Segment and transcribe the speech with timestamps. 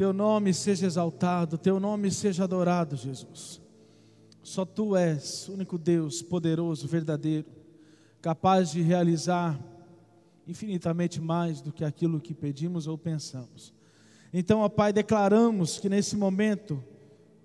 [0.00, 3.60] Teu nome seja exaltado, teu nome seja adorado, Jesus.
[4.42, 7.46] Só tu és único Deus poderoso, verdadeiro,
[8.22, 9.60] capaz de realizar
[10.48, 13.74] infinitamente mais do que aquilo que pedimos ou pensamos.
[14.32, 16.82] Então, ó Pai, declaramos que nesse momento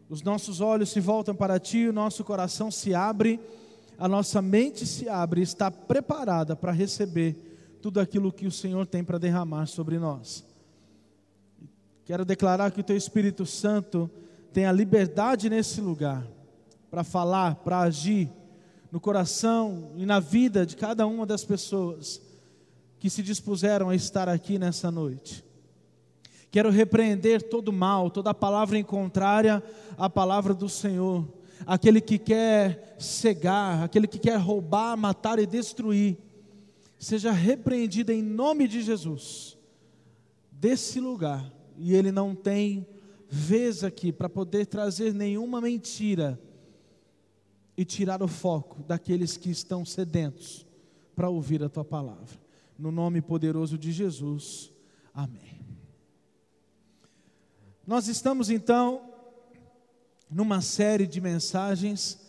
[0.09, 3.37] os nossos olhos se voltam para Ti, o nosso coração se abre,
[3.97, 7.35] a nossa mente se abre, está preparada para receber
[7.81, 10.54] tudo aquilo que o Senhor tem para derramar sobre nós.
[12.05, 14.09] Quero declarar que o Teu Espírito Santo
[14.53, 16.25] tem a liberdade nesse lugar
[16.91, 18.31] para falar, para agir
[18.91, 22.21] no coração e na vida de cada uma das pessoas
[22.99, 25.43] que se dispuseram a estar aqui nessa noite.
[26.51, 29.61] Quero repreender todo mal, toda palavra em contrária
[29.97, 31.27] à palavra do Senhor.
[31.65, 36.17] Aquele que quer cegar, aquele que quer roubar, matar e destruir,
[36.99, 39.57] seja repreendido em nome de Jesus,
[40.51, 41.55] desse lugar.
[41.77, 42.87] E ele não tem
[43.27, 46.39] vez aqui para poder trazer nenhuma mentira
[47.77, 50.65] e tirar o foco daqueles que estão sedentos
[51.15, 52.39] para ouvir a tua palavra.
[52.77, 54.71] No nome poderoso de Jesus.
[55.13, 55.61] Amém.
[57.85, 59.13] Nós estamos então
[60.29, 62.19] numa série de mensagens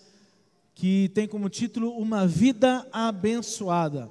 [0.74, 4.11] que tem como título Uma Vida Abençoada.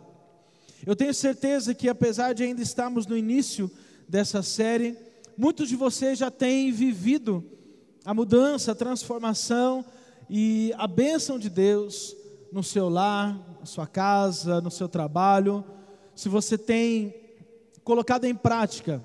[0.85, 3.71] Eu tenho certeza que, apesar de ainda estarmos no início
[4.09, 4.97] dessa série,
[5.37, 7.43] muitos de vocês já têm vivido
[8.03, 9.83] a mudança, a transformação
[10.29, 12.15] e a bênção de Deus
[12.51, 15.63] no seu lar, na sua casa, no seu trabalho.
[16.15, 17.13] Se você tem
[17.83, 19.01] colocado em prática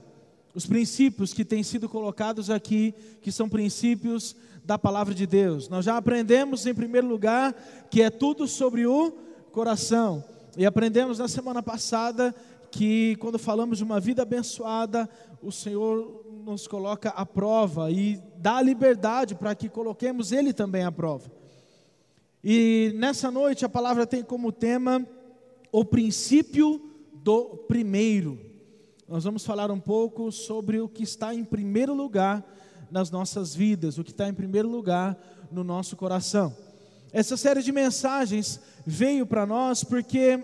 [0.54, 5.68] os princípios que têm sido colocados aqui, que são princípios da palavra de Deus.
[5.68, 7.54] Nós já aprendemos, em primeiro lugar,
[7.90, 9.12] que é tudo sobre o
[9.52, 10.24] coração.
[10.56, 12.34] E aprendemos na semana passada
[12.70, 15.08] que, quando falamos de uma vida abençoada,
[15.42, 20.92] o Senhor nos coloca à prova e dá liberdade para que coloquemos Ele também à
[20.92, 21.30] prova.
[22.42, 25.06] E nessa noite a palavra tem como tema
[25.72, 26.80] o princípio
[27.12, 28.50] do primeiro
[29.10, 32.46] nós vamos falar um pouco sobre o que está em primeiro lugar
[32.92, 35.18] nas nossas vidas, o que está em primeiro lugar
[35.50, 36.56] no nosso coração.
[37.12, 40.38] Essa série de mensagens veio para nós porque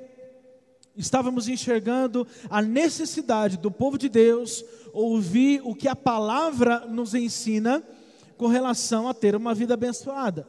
[0.96, 7.82] estávamos enxergando a necessidade do povo de Deus ouvir o que a palavra nos ensina
[8.36, 10.46] com relação a ter uma vida abençoada,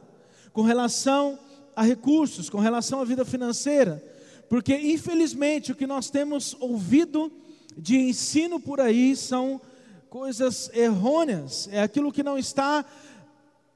[0.52, 1.38] com relação
[1.76, 4.02] a recursos, com relação à vida financeira,
[4.48, 7.30] porque infelizmente o que nós temos ouvido
[7.76, 9.60] de ensino por aí são
[10.08, 12.84] coisas errôneas, é aquilo que não está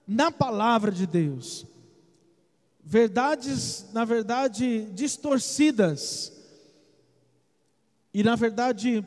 [0.07, 1.67] na palavra de Deus.
[2.85, 6.33] Verdades, na verdade, distorcidas.
[8.13, 9.05] E na verdade,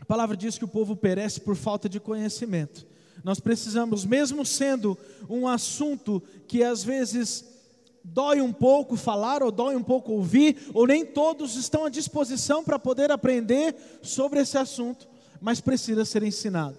[0.00, 2.86] a palavra diz que o povo perece por falta de conhecimento.
[3.22, 7.44] Nós precisamos, mesmo sendo um assunto que às vezes
[8.04, 12.62] dói um pouco falar, ou dói um pouco ouvir, ou nem todos estão à disposição
[12.62, 15.08] para poder aprender sobre esse assunto,
[15.40, 16.76] mas precisa ser ensinado,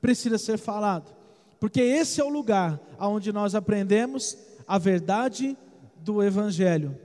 [0.00, 1.14] precisa ser falado,
[1.60, 5.56] porque esse é o lugar onde nós aprendemos a verdade
[5.96, 6.98] do Evangelho,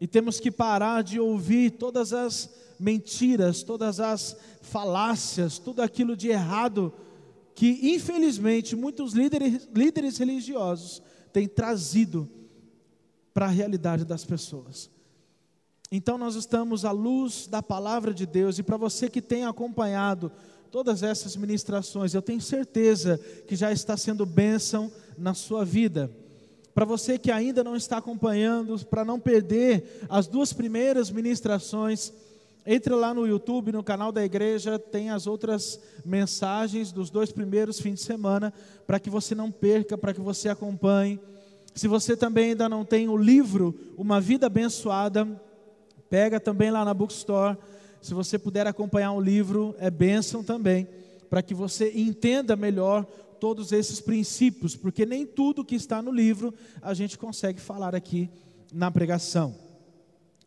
[0.00, 6.28] e temos que parar de ouvir todas as mentiras, todas as falácias, tudo aquilo de
[6.28, 6.92] errado
[7.54, 12.28] que infelizmente muitos líderes, líderes religiosos têm trazido
[13.32, 14.90] para a realidade das pessoas.
[15.90, 20.30] Então nós estamos à luz da palavra de Deus e para você que tem acompanhado
[20.70, 26.10] todas essas ministrações, eu tenho certeza que já está sendo bênção na sua vida.
[26.74, 32.12] Para você que ainda não está acompanhando, para não perder as duas primeiras ministrações,
[32.66, 37.80] entre lá no YouTube, no canal da igreja, tem as outras mensagens dos dois primeiros
[37.80, 38.52] fins de semana,
[38.86, 41.20] para que você não perca, para que você acompanhe.
[41.74, 45.28] Se você também ainda não tem o livro Uma Vida Abençoada,
[46.10, 47.56] pega também lá na bookstore.
[48.02, 50.88] Se você puder acompanhar o livro, é bênção também,
[51.30, 53.04] para que você entenda melhor
[53.38, 56.52] todos esses princípios, porque nem tudo que está no livro
[56.82, 58.28] a gente consegue falar aqui
[58.72, 59.65] na pregação.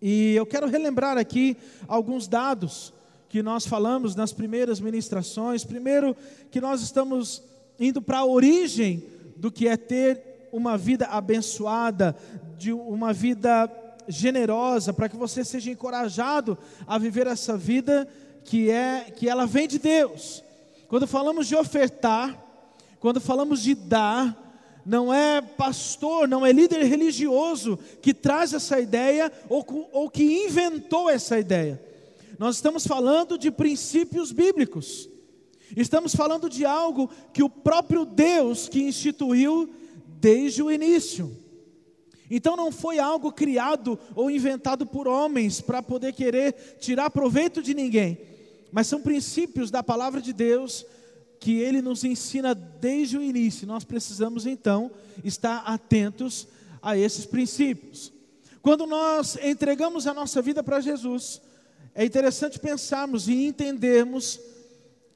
[0.01, 1.57] E eu quero relembrar aqui
[1.87, 2.93] alguns dados
[3.27, 5.63] que nós falamos nas primeiras ministrações.
[5.63, 6.15] Primeiro,
[6.49, 7.43] que nós estamos
[7.79, 9.03] indo para a origem
[9.35, 12.15] do que é ter uma vida abençoada,
[12.57, 13.71] de uma vida
[14.07, 16.57] generosa, para que você seja encorajado
[16.87, 18.07] a viver essa vida
[18.43, 20.43] que é que ela vem de Deus.
[20.87, 22.35] Quando falamos de ofertar,
[22.99, 24.48] quando falamos de dar,
[24.85, 31.09] não é pastor, não é líder religioso que traz essa ideia ou, ou que inventou
[31.09, 31.81] essa ideia.
[32.37, 35.09] Nós estamos falando de princípios bíblicos.
[35.75, 39.69] Estamos falando de algo que o próprio Deus que instituiu
[40.19, 41.35] desde o início.
[42.29, 47.73] Então não foi algo criado ou inventado por homens para poder querer tirar proveito de
[47.73, 48.19] ninguém,
[48.71, 50.85] mas são princípios da palavra de Deus
[51.39, 53.65] que ele nos ensina desde o início.
[53.65, 54.91] Nós precisamos então
[55.23, 56.47] estar atentos
[56.81, 58.11] a esses princípios.
[58.61, 61.41] Quando nós entregamos a nossa vida para Jesus,
[61.95, 64.39] é interessante pensarmos e entendermos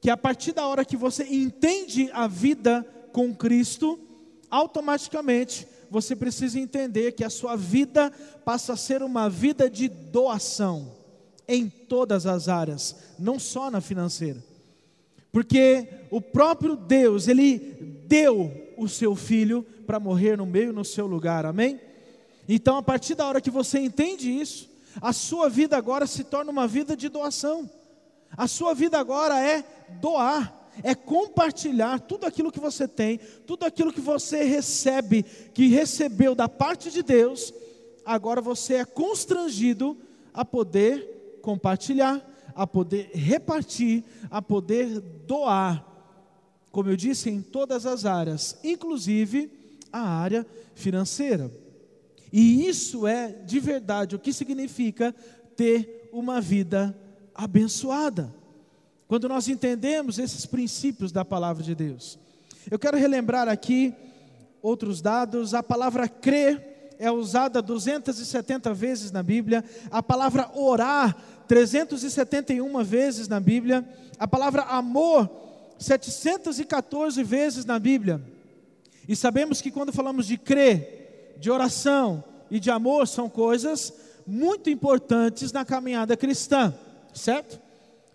[0.00, 3.98] que a partir da hora que você entende a vida com Cristo,
[4.50, 8.10] automaticamente você precisa entender que a sua vida
[8.44, 10.92] passa a ser uma vida de doação
[11.46, 14.42] em todas as áreas, não só na financeira.
[15.34, 17.58] Porque o próprio Deus, ele
[18.06, 21.44] deu o seu filho para morrer no meio no seu lugar.
[21.44, 21.80] Amém?
[22.48, 24.70] Então, a partir da hora que você entende isso,
[25.02, 27.68] a sua vida agora se torna uma vida de doação.
[28.36, 29.64] A sua vida agora é
[30.00, 36.36] doar, é compartilhar tudo aquilo que você tem, tudo aquilo que você recebe, que recebeu
[36.36, 37.52] da parte de Deus,
[38.06, 39.96] agora você é constrangido
[40.32, 45.84] a poder compartilhar, a poder repartir, a poder doar.
[46.70, 49.50] Como eu disse, em todas as áreas, inclusive
[49.92, 51.50] a área financeira.
[52.32, 55.14] E isso é de verdade o que significa
[55.56, 56.96] ter uma vida
[57.34, 58.34] abençoada.
[59.06, 62.18] Quando nós entendemos esses princípios da palavra de Deus.
[62.70, 63.94] Eu quero relembrar aqui
[64.62, 65.54] outros dados.
[65.54, 69.64] A palavra crer é usada 270 vezes na Bíblia.
[69.90, 73.86] A palavra orar 371 vezes na Bíblia.
[74.18, 75.30] A palavra amor
[75.78, 78.20] 714 vezes na Bíblia.
[79.08, 83.92] E sabemos que quando falamos de crer, de oração e de amor são coisas
[84.26, 86.74] muito importantes na caminhada cristã,
[87.12, 87.60] certo?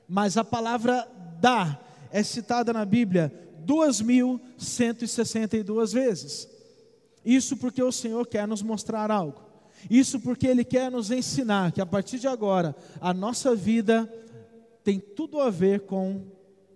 [0.08, 1.08] Mas a palavra
[1.40, 1.80] dar
[2.12, 3.32] é citada na Bíblia
[3.66, 6.59] 2.162 vezes.
[7.30, 9.44] Isso porque o Senhor quer nos mostrar algo.
[9.88, 14.12] Isso porque Ele quer nos ensinar que a partir de agora a nossa vida
[14.84, 16.24] tem tudo a ver com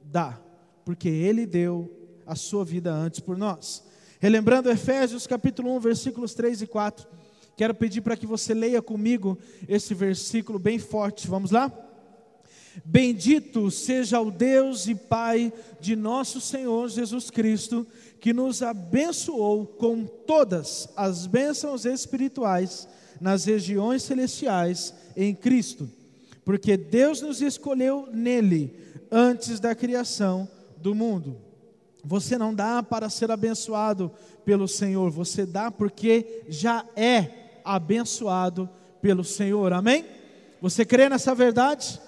[0.04, 0.40] dar,
[0.86, 1.92] porque Ele deu
[2.24, 3.84] a sua vida antes por nós.
[4.20, 7.08] Relembrando Efésios capítulo 1, versículos 3 e 4.
[7.58, 11.28] Quero pedir para que você leia comigo esse versículo bem forte.
[11.28, 11.72] Vamos lá?
[12.84, 17.86] Bendito seja o Deus e Pai de nosso Senhor Jesus Cristo,
[18.20, 22.88] que nos abençoou com todas as bênçãos espirituais
[23.20, 25.90] nas regiões celestiais em Cristo,
[26.44, 28.76] porque Deus nos escolheu nele
[29.12, 30.48] antes da criação
[30.78, 31.38] do mundo
[32.04, 34.12] você não dá para ser abençoado
[34.44, 38.70] pelo Senhor, você dá porque já é abençoado
[39.02, 40.06] pelo Senhor, amém?
[40.62, 42.00] Você crê nessa verdade?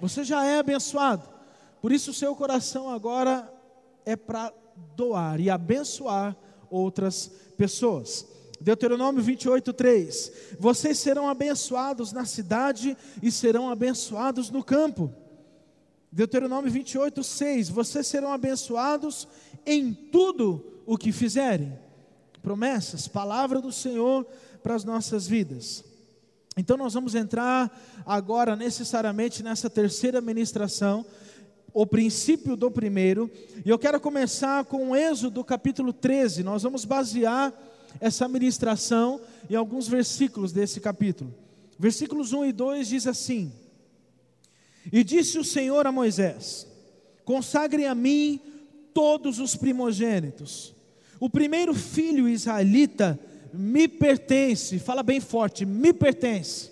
[0.00, 1.28] Você já é abençoado,
[1.80, 3.52] por isso o seu coração agora
[4.04, 4.52] é para
[4.94, 6.36] doar e abençoar
[6.70, 8.26] outras pessoas.
[8.60, 15.12] Deuteronômio 28, 3: Vocês serão abençoados na cidade e serão abençoados no campo.
[16.10, 19.28] Deuteronômio 28, 6: Vocês serão abençoados
[19.64, 21.78] em tudo o que fizerem.
[22.42, 24.24] Promessas, palavra do Senhor
[24.62, 25.84] para as nossas vidas.
[26.56, 27.70] Então, nós vamos entrar
[28.06, 31.04] agora necessariamente nessa terceira ministração,
[31.72, 33.30] o princípio do primeiro,
[33.64, 36.42] e eu quero começar com o Êxodo capítulo 13.
[36.42, 37.52] Nós vamos basear
[38.00, 41.34] essa ministração em alguns versículos desse capítulo.
[41.78, 43.52] Versículos 1 e 2 diz assim:
[44.92, 46.66] e disse o Senhor a Moisés:
[47.24, 48.40] Consagre a mim
[48.94, 50.74] todos os primogênitos.
[51.18, 53.18] O primeiro filho israelita
[53.52, 56.70] me pertence, fala bem forte, me pertence.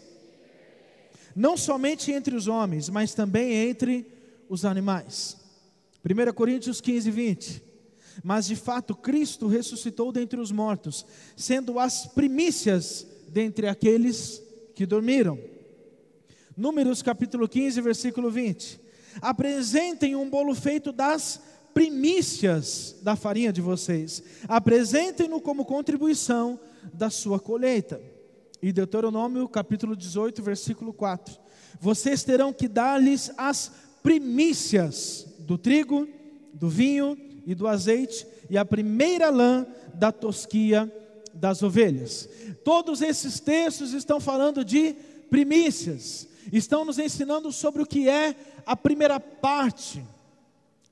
[1.35, 4.07] Não somente entre os homens, mas também entre
[4.49, 5.37] os animais.
[6.04, 7.62] 1 Coríntios 15, 20.
[8.23, 11.04] Mas de fato Cristo ressuscitou dentre os mortos,
[11.37, 14.40] sendo as primícias dentre aqueles
[14.75, 15.38] que dormiram.
[16.57, 18.81] Números capítulo 15, versículo 20.
[19.21, 21.40] Apresentem um bolo feito das
[21.75, 24.23] primícias da farinha de vocês.
[24.49, 26.59] Apresentem-no como contribuição
[26.93, 28.00] da sua colheita.
[28.62, 31.37] E Deuteronômio capítulo 18, versículo 4.
[31.81, 33.71] Vocês terão que dar-lhes as
[34.02, 36.09] primícias do trigo,
[36.52, 40.90] do vinho e do azeite e a primeira lã da tosquia
[41.35, 42.28] das ovelhas.
[42.64, 44.95] Todos esses textos estão falando de
[45.28, 48.35] primícias estão nos ensinando sobre o que é
[48.66, 50.02] a primeira parte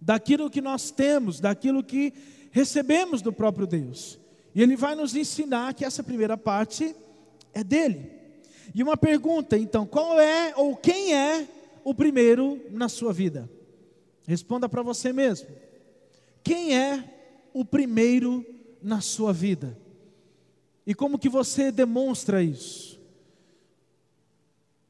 [0.04, 2.12] daquilo que nós temos, daquilo que
[2.50, 4.18] recebemos do próprio Deus.
[4.54, 6.94] E ele vai nos ensinar que essa primeira parte
[7.54, 8.10] é dele.
[8.74, 11.46] E uma pergunta, então, qual é ou quem é
[11.84, 13.48] o primeiro na sua vida?
[14.26, 15.48] Responda para você mesmo.
[16.42, 17.04] Quem é
[17.54, 18.44] o primeiro
[18.82, 19.78] na sua vida?
[20.84, 23.00] E como que você demonstra isso?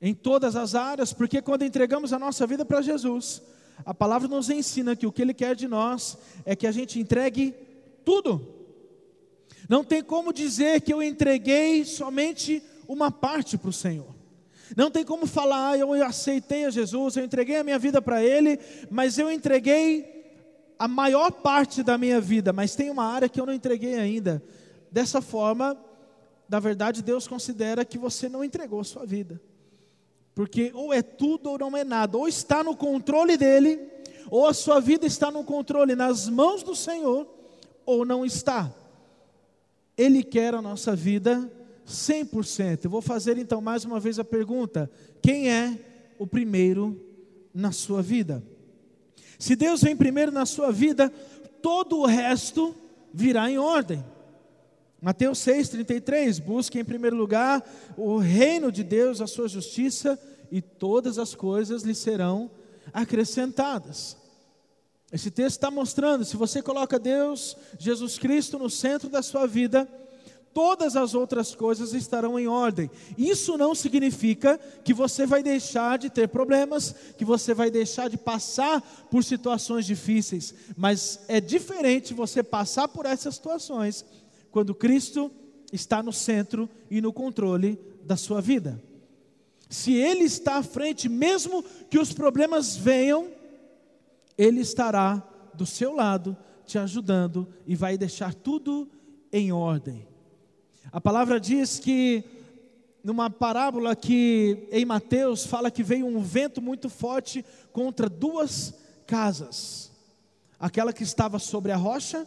[0.01, 3.43] Em todas as áreas, porque quando entregamos a nossa vida para Jesus,
[3.85, 6.99] a palavra nos ensina que o que Ele quer de nós é que a gente
[6.99, 7.55] entregue
[8.05, 8.47] tudo.
[9.69, 14.15] Não tem como dizer que eu entreguei somente uma parte para o Senhor.
[14.77, 18.23] Não tem como falar, ah, eu aceitei a Jesus, eu entreguei a minha vida para
[18.23, 18.59] Ele,
[18.91, 20.23] mas eu entreguei
[20.79, 24.43] a maior parte da minha vida, mas tem uma área que eu não entreguei ainda.
[24.91, 25.77] Dessa forma,
[26.49, 29.41] na verdade, Deus considera que você não entregou a sua vida.
[30.35, 33.79] Porque ou é tudo ou não é nada, ou está no controle dele,
[34.31, 37.27] ou a sua vida está no controle nas mãos do Senhor,
[37.85, 38.73] ou não está.
[39.97, 41.51] Ele quer a nossa vida
[41.87, 42.85] 100%.
[42.85, 45.79] Eu vou fazer então mais uma vez a pergunta: quem é
[46.19, 46.99] o primeiro
[47.53, 48.43] na sua vida?
[49.39, 51.11] Se Deus vem primeiro na sua vida,
[51.61, 52.75] todo o resto
[53.13, 54.03] virá em ordem.
[55.03, 60.17] Mateus 6,33: Busque em primeiro lugar o reino de Deus, a sua justiça,
[60.49, 62.49] e todas as coisas lhe serão
[62.93, 64.17] acrescentadas.
[65.13, 69.89] Esse texto está mostrando: se você coloca Deus, Jesus Cristo, no centro da sua vida,
[70.55, 72.89] todas as outras coisas estarão em ordem.
[73.19, 78.17] Isso não significa que você vai deixar de ter problemas, que você vai deixar de
[78.17, 78.81] passar
[79.11, 84.05] por situações difíceis, mas é diferente você passar por essas situações
[84.53, 85.33] quando Cristo
[85.73, 88.81] está no centro e no controle da sua vida.
[89.69, 93.29] Se Ele está à frente, mesmo que os problemas venham,
[94.37, 98.89] Ele estará do seu lado, te ajudando e vai deixar tudo
[99.33, 100.07] em ordem.
[100.93, 102.23] A palavra diz que,
[103.03, 107.43] numa parábola que em Mateus fala que veio um vento muito forte
[107.73, 108.75] contra duas
[109.07, 109.91] casas.
[110.61, 112.27] Aquela que estava sobre a rocha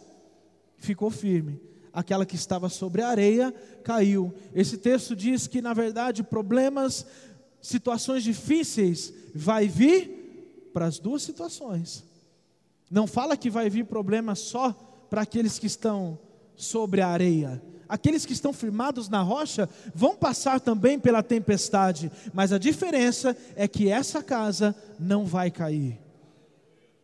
[0.76, 1.60] ficou firme,
[1.96, 4.32] aquela que estava sobre a areia caiu.
[4.54, 7.06] Esse texto diz que, na verdade, problemas,
[7.62, 12.04] situações difíceis, vai vir para as duas situações.
[12.90, 14.72] Não fala que vai vir problema só
[15.08, 16.18] para aqueles que estão
[16.54, 22.52] sobre a areia aqueles que estão firmados na rocha vão passar também pela tempestade, mas
[22.52, 26.00] a diferença é que essa casa não vai cair.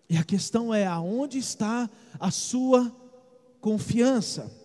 [0.08, 2.92] E a questão é aonde está a sua
[3.60, 4.61] confiança?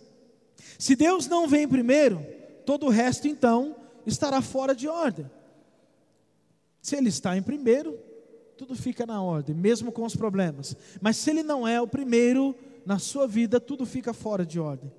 [0.77, 2.25] Se Deus não vem primeiro,
[2.65, 5.29] todo o resto então estará fora de ordem.
[6.81, 7.97] Se Ele está em primeiro,
[8.57, 10.75] tudo fica na ordem, mesmo com os problemas.
[11.01, 12.55] Mas se Ele não é o primeiro
[12.85, 14.91] na sua vida, tudo fica fora de ordem.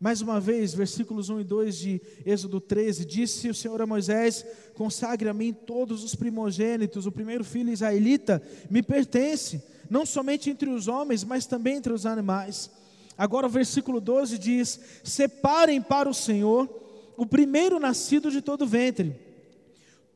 [0.00, 4.44] Mais uma vez, versículos 1 e 2 de Êxodo 13: Disse o Senhor a Moisés:
[4.74, 10.68] Consagre a mim todos os primogênitos, o primeiro filho israelita me pertence, não somente entre
[10.68, 12.70] os homens, mas também entre os animais.
[13.16, 16.68] Agora o versículo 12 diz: Separem para o Senhor
[17.16, 19.14] o primeiro nascido de todo ventre.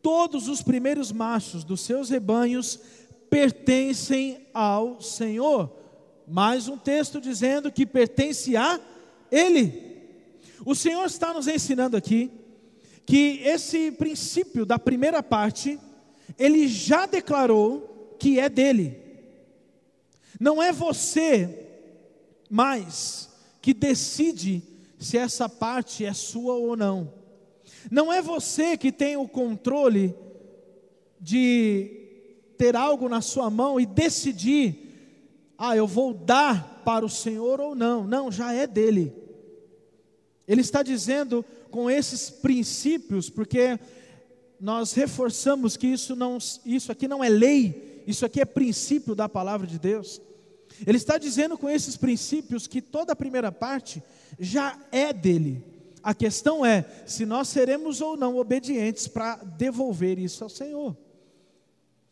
[0.03, 2.79] Todos os primeiros machos dos seus rebanhos
[3.31, 5.71] pertencem ao Senhor.
[6.27, 8.81] Mais um texto dizendo que pertence a
[9.31, 9.89] ele.
[10.65, 12.31] O Senhor está nos ensinando aqui
[13.07, 15.79] que esse princípio da primeira parte,
[16.39, 18.99] ele já declarou que é dele.
[20.39, 21.68] Não é você
[22.51, 23.29] mais
[23.61, 24.63] que decide
[24.99, 27.13] se essa parte é sua ou não.
[27.91, 30.15] Não é você que tem o controle
[31.21, 32.09] de
[32.57, 37.75] ter algo na sua mão e decidir, ah, eu vou dar para o Senhor ou
[37.75, 38.07] não.
[38.07, 39.13] Não, já é dele.
[40.47, 43.79] Ele está dizendo com esses princípios, porque
[44.61, 49.29] nós reforçamos que isso, não, isso aqui não é lei, isso aqui é princípio da
[49.29, 50.21] palavra de Deus.
[50.87, 54.03] Ele está dizendo com esses princípios que toda a primeira parte
[54.39, 55.65] já é dele.
[56.03, 60.97] A questão é se nós seremos ou não obedientes para devolver isso ao Senhor,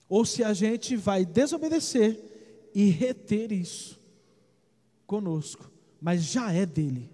[0.08, 2.20] ou se a gente vai desobedecer
[2.74, 3.98] e reter isso
[5.06, 5.70] conosco,
[6.00, 7.10] mas já é dele.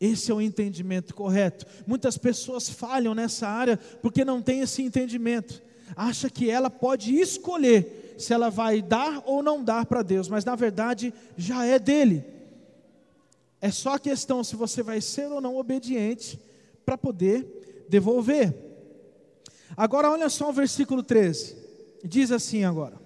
[0.00, 1.66] Esse é o entendimento correto.
[1.86, 5.60] Muitas pessoas falham nessa área porque não têm esse entendimento.
[5.96, 10.44] Acha que ela pode escolher se ela vai dar ou não dar para Deus, mas
[10.44, 12.24] na verdade já é dele.
[13.60, 16.38] É só a questão se você vai ser ou não obediente
[16.84, 18.54] para poder devolver.
[19.76, 21.56] Agora olha só o versículo 13.
[22.04, 23.00] Diz assim agora: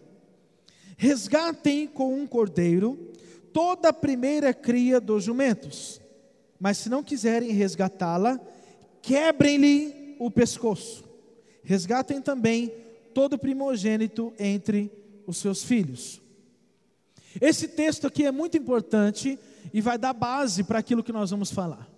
[0.97, 3.13] Resgatem com um cordeiro
[3.53, 6.03] toda a primeira cria dos jumentos
[6.63, 8.41] mas se não quiserem resgatá-la,
[9.03, 11.03] quebrem-lhe o pescoço.
[11.65, 12.73] Resgatem também
[13.13, 14.89] todo primogênito entre
[15.27, 16.21] os seus filhos.
[17.41, 19.39] Esse texto aqui é muito importante
[19.73, 21.89] e vai dar base para aquilo que nós vamos falar.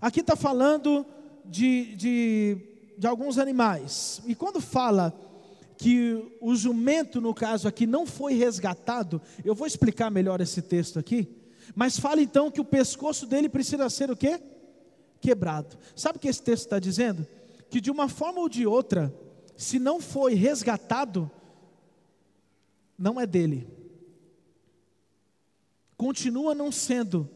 [0.00, 1.06] Aqui está falando
[1.44, 2.56] de, de,
[2.98, 5.14] de alguns animais, e quando fala
[5.78, 10.98] que o jumento, no caso aqui, não foi resgatado, eu vou explicar melhor esse texto
[10.98, 11.28] aqui,
[11.74, 14.40] mas fala então que o pescoço dele precisa ser o quê?
[15.20, 15.76] Quebrado.
[15.94, 17.26] Sabe o que esse texto está dizendo?
[17.68, 19.14] Que de uma forma ou de outra,
[19.56, 21.30] se não foi resgatado,
[22.98, 23.68] não é dele.
[25.96, 27.28] Continua não sendo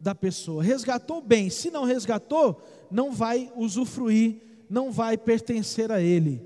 [0.00, 0.62] da pessoa.
[0.62, 6.42] Resgatou bem, se não resgatou, não vai usufruir, não vai pertencer a ele.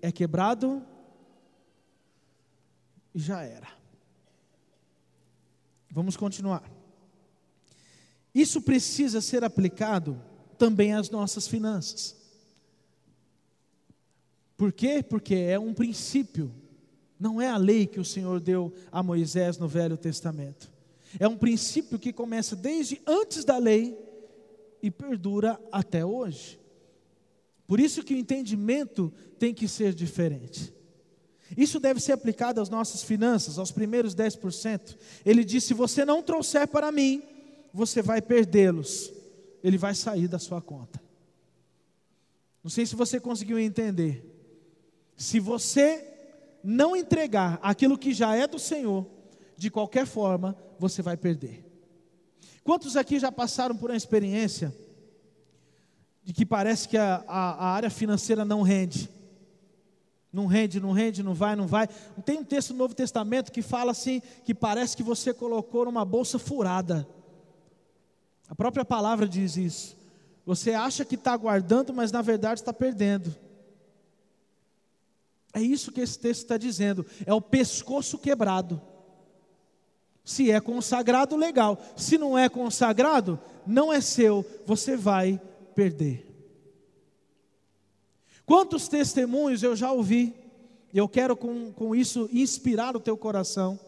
[0.00, 0.82] É quebrado
[3.14, 3.68] e já era.
[5.90, 6.70] Vamos continuar.
[8.34, 10.22] Isso precisa ser aplicado
[10.58, 12.14] também às nossas finanças.
[14.56, 15.02] Por quê?
[15.02, 16.52] Porque é um princípio,
[17.18, 20.70] não é a lei que o Senhor deu a Moisés no Velho Testamento.
[21.18, 23.96] É um princípio que começa desde antes da lei
[24.82, 26.58] e perdura até hoje.
[27.66, 30.72] Por isso que o entendimento tem que ser diferente.
[31.56, 34.96] Isso deve ser aplicado às nossas finanças, aos primeiros 10%.
[35.24, 37.22] Ele diz: se você não trouxer para mim,
[37.72, 39.12] você vai perdê-los.
[39.62, 41.00] Ele vai sair da sua conta.
[42.62, 44.24] Não sei se você conseguiu entender.
[45.16, 46.15] Se você
[46.68, 49.06] não entregar aquilo que já é do Senhor,
[49.56, 51.64] de qualquer forma, você vai perder.
[52.64, 54.74] Quantos aqui já passaram por uma experiência
[56.24, 59.08] de que parece que a, a, a área financeira não rende?
[60.32, 61.86] Não rende, não rende, não vai, não vai.
[62.24, 66.04] Tem um texto no Novo Testamento que fala assim: que parece que você colocou numa
[66.04, 67.06] bolsa furada.
[68.48, 69.96] A própria palavra diz isso.
[70.44, 73.45] Você acha que está guardando, mas na verdade está perdendo.
[75.56, 77.06] É isso que esse texto está dizendo.
[77.24, 78.78] É o pescoço quebrado.
[80.22, 81.82] Se é consagrado, legal.
[81.96, 85.40] Se não é consagrado, não é seu, você vai
[85.74, 86.26] perder.
[88.44, 90.34] Quantos testemunhos eu já ouvi,
[90.92, 93.80] e eu quero com, com isso inspirar o teu coração,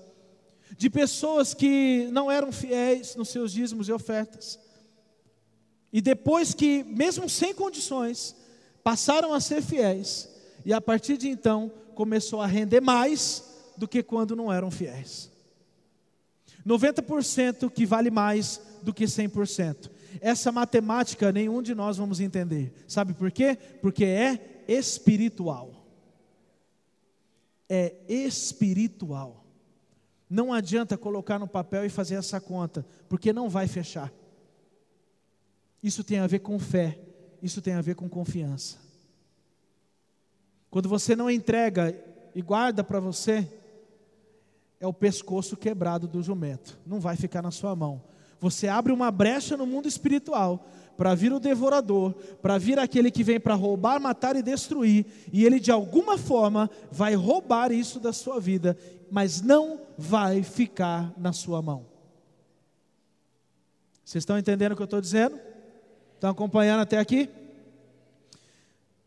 [0.75, 4.59] de pessoas que não eram fiéis nos seus dízimos e ofertas,
[5.93, 8.35] e depois que, mesmo sem condições,
[8.83, 10.38] passaram a ser fiéis,
[10.69, 13.43] e a partir de então começou a render mais
[13.75, 15.31] do que quando não eram fiéis.
[16.67, 19.91] 90% que vale mais do que 100%.
[20.21, 22.71] Essa matemática nenhum de nós vamos entender.
[22.87, 23.57] Sabe por quê?
[23.81, 25.89] Porque é espiritual.
[27.67, 29.47] É espiritual.
[30.29, 34.13] Não adianta colocar no papel e fazer essa conta, porque não vai fechar.
[35.83, 37.01] Isso tem a ver com fé,
[37.43, 38.88] isso tem a ver com confiança.
[40.71, 41.99] Quando você não entrega
[42.35, 43.49] e guarda para você,
[44.81, 48.03] é o pescoço quebrado do jumento, não vai ficar na sua mão.
[48.41, 50.65] Você abre uma brecha no mundo espiritual
[50.97, 55.45] para vir o devorador, para vir aquele que vem para roubar, matar e destruir, e
[55.45, 58.77] ele de alguma forma vai roubar isso da sua vida,
[59.11, 61.87] mas não vai ficar na sua mão.
[64.05, 65.39] Vocês estão entendendo o que eu estou dizendo?
[66.15, 67.29] Estão acompanhando até aqui?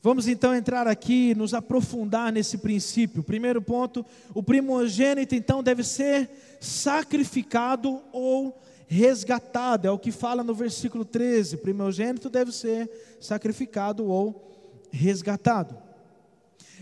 [0.04, 3.22] Vamos então entrar aqui e nos aprofundar nesse princípio.
[3.22, 10.54] Primeiro ponto: o primogênito então deve ser sacrificado ou resgatado, é o que fala no
[10.54, 11.58] versículo 13.
[11.58, 12.90] Primogênito deve ser
[13.22, 15.91] sacrificado ou resgatado.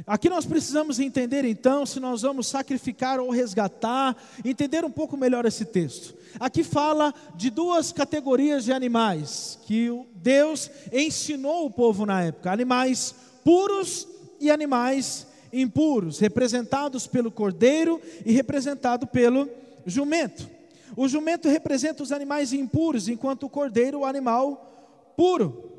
[0.07, 5.45] Aqui nós precisamos entender então se nós vamos sacrificar ou resgatar, entender um pouco melhor
[5.45, 6.15] esse texto.
[6.39, 13.13] Aqui fala de duas categorias de animais que Deus ensinou o povo na época: animais
[13.43, 14.07] puros
[14.39, 19.49] e animais impuros, representados pelo cordeiro e representado pelo
[19.85, 20.49] jumento.
[20.95, 25.69] O jumento representa os animais impuros, enquanto o cordeiro o animal puro.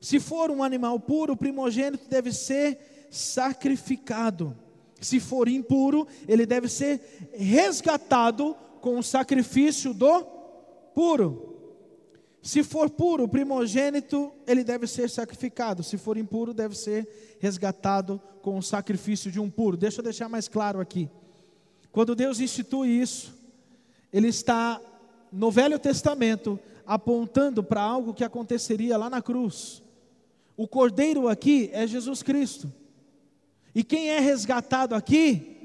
[0.00, 4.56] Se for um animal puro, o primogênito deve ser sacrificado.
[5.00, 7.00] Se for impuro, ele deve ser
[7.32, 10.22] resgatado com o sacrifício do
[10.94, 11.50] puro.
[12.42, 15.82] Se for puro, primogênito, ele deve ser sacrificado.
[15.82, 19.76] Se for impuro, deve ser resgatado com o sacrifício de um puro.
[19.76, 21.10] Deixa eu deixar mais claro aqui.
[21.92, 23.34] Quando Deus institui isso,
[24.12, 24.80] ele está
[25.32, 29.82] no Velho Testamento apontando para algo que aconteceria lá na cruz.
[30.56, 32.72] O cordeiro aqui é Jesus Cristo.
[33.74, 35.58] E quem é resgatado aqui?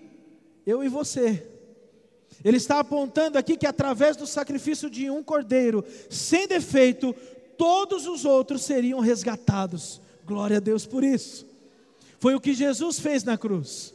[0.66, 1.48] Eu e você.
[2.44, 7.14] Ele está apontando aqui que através do sacrifício de um cordeiro, sem defeito,
[7.58, 10.00] todos os outros seriam resgatados.
[10.26, 11.46] Glória a Deus por isso.
[12.20, 13.94] Foi o que Jesus fez na cruz.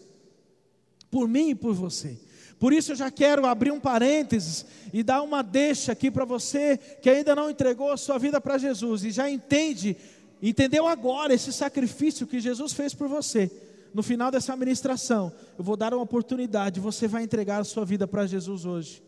[1.11, 2.17] por mim e por você.
[2.59, 6.79] Por isso eu já quero abrir um parênteses e dar uma deixa aqui para você
[7.01, 9.97] que ainda não entregou a sua vida para Jesus e já entende,
[10.43, 13.51] entendeu agora esse sacrifício que Jesus fez por você.
[13.93, 18.07] No final dessa ministração, eu vou dar uma oportunidade, você vai entregar a sua vida
[18.07, 19.03] para Jesus hoje.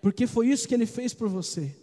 [0.00, 1.74] Porque foi isso que ele fez por você.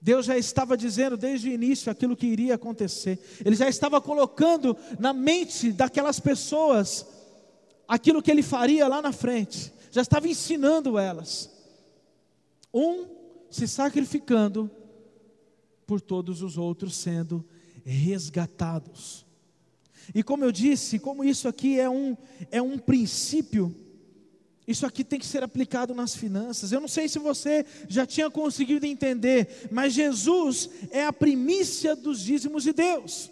[0.00, 3.18] Deus já estava dizendo desde o início aquilo que iria acontecer.
[3.44, 7.06] Ele já estava colocando na mente daquelas pessoas
[7.86, 9.72] aquilo que ele faria lá na frente.
[9.90, 11.50] Já estava ensinando elas.
[12.72, 13.06] Um
[13.50, 14.70] se sacrificando
[15.86, 17.44] por todos os outros sendo
[17.84, 19.24] resgatados.
[20.14, 22.16] E como eu disse, como isso aqui é um,
[22.50, 23.74] é um princípio
[24.68, 26.72] isso aqui tem que ser aplicado nas finanças.
[26.72, 32.20] Eu não sei se você já tinha conseguido entender, mas Jesus é a primícia dos
[32.20, 33.30] dízimos de Deus.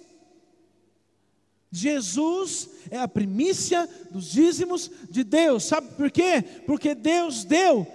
[1.70, 5.64] Jesus é a primícia dos dízimos de Deus.
[5.64, 6.42] Sabe por quê?
[6.64, 7.86] Porque Deus deu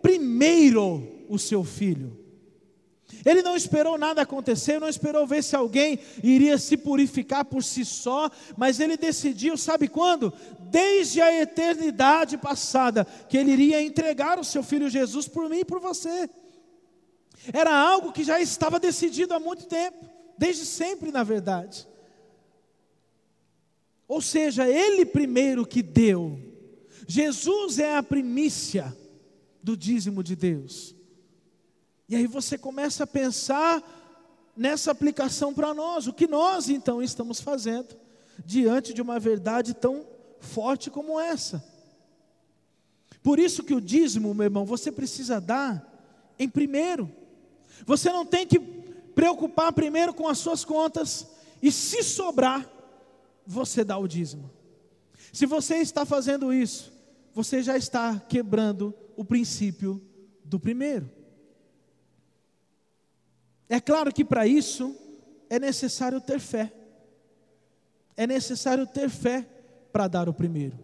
[0.00, 2.25] primeiro o seu filho.
[3.26, 7.84] Ele não esperou nada acontecer, não esperou ver se alguém iria se purificar por si
[7.84, 10.32] só, mas ele decidiu, sabe quando?
[10.70, 15.64] Desde a eternidade passada, que ele iria entregar o seu filho Jesus por mim e
[15.64, 16.30] por você.
[17.52, 20.08] Era algo que já estava decidido há muito tempo,
[20.38, 21.84] desde sempre, na verdade.
[24.06, 26.38] Ou seja, ele primeiro que deu.
[27.08, 28.96] Jesus é a primícia
[29.60, 30.95] do dízimo de Deus.
[32.08, 33.82] E aí você começa a pensar
[34.56, 37.96] nessa aplicação para nós, o que nós então estamos fazendo
[38.44, 40.06] diante de uma verdade tão
[40.40, 41.62] forte como essa.
[43.22, 47.10] Por isso que o dízimo, meu irmão, você precisa dar em primeiro.
[47.84, 48.58] Você não tem que
[49.14, 51.26] preocupar primeiro com as suas contas
[51.62, 52.70] e se sobrar,
[53.46, 54.50] você dá o dízimo.
[55.32, 56.92] Se você está fazendo isso,
[57.34, 60.00] você já está quebrando o princípio
[60.44, 61.10] do primeiro.
[63.68, 64.94] É claro que para isso
[65.50, 66.72] é necessário ter fé.
[68.16, 69.46] É necessário ter fé
[69.92, 70.78] para dar o primeiro.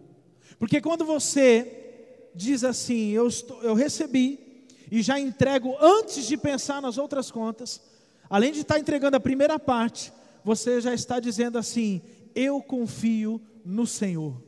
[0.59, 6.81] Porque quando você diz assim, eu, estou, eu recebi e já entrego antes de pensar
[6.81, 7.81] nas outras contas,
[8.29, 10.11] além de estar entregando a primeira parte,
[10.43, 12.01] você já está dizendo assim:
[12.35, 14.41] eu confio no Senhor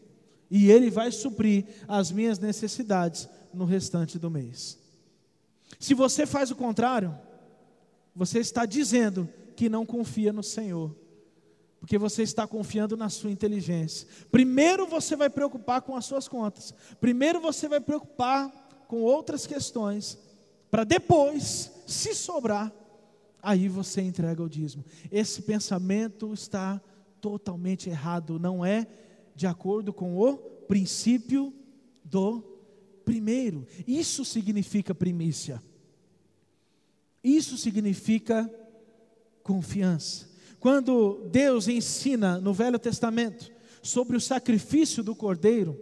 [0.49, 4.77] e Ele vai suprir as minhas necessidades no restante do mês.
[5.79, 7.17] Se você faz o contrário,
[8.15, 10.95] você está dizendo que não confia no Senhor,
[11.79, 14.07] porque você está confiando na sua inteligência.
[14.31, 18.49] Primeiro você vai preocupar com as suas contas, primeiro você vai preocupar
[18.87, 20.17] com outras questões,
[20.71, 22.71] para depois, se sobrar,
[23.41, 24.83] aí você entrega o dízimo.
[25.11, 26.81] Esse pensamento está
[27.21, 28.87] totalmente errado, não é
[29.35, 31.53] de acordo com o princípio
[32.03, 32.41] do
[33.03, 33.65] primeiro.
[33.87, 35.61] Isso significa primícia.
[37.25, 38.47] Isso significa
[39.41, 40.29] confiança.
[40.59, 45.75] Quando Deus ensina no Velho Testamento sobre o sacrifício do cordeiro,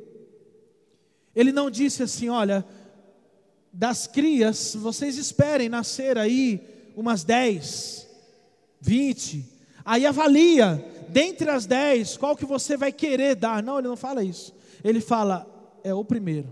[1.35, 2.65] Ele não disse assim: olha,
[3.73, 8.07] das crias, vocês esperem nascer aí umas 10,
[8.79, 9.45] 20,
[9.83, 13.61] aí avalia, dentre as 10, qual que você vai querer dar.
[13.61, 14.55] Não, ele não fala isso.
[14.81, 15.45] Ele fala,
[15.83, 16.47] é o primeiro.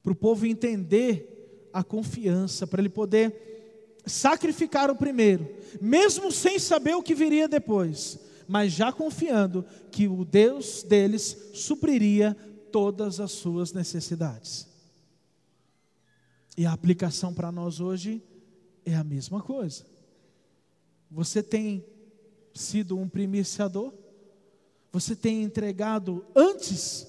[0.00, 1.35] Para o povo entender
[1.76, 5.46] a confiança, para ele poder sacrificar o primeiro,
[5.78, 12.34] mesmo sem saber o que viria depois, mas já confiando que o Deus deles supriria
[12.72, 14.66] todas as suas necessidades.
[16.56, 18.22] E a aplicação para nós hoje
[18.82, 19.84] é a mesma coisa.
[21.10, 21.84] Você tem
[22.54, 23.92] sido um primiciador?
[24.92, 27.06] Você tem entregado antes